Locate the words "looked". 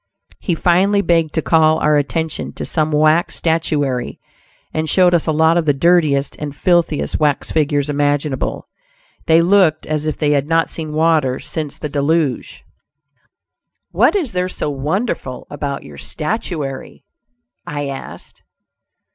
9.43-9.85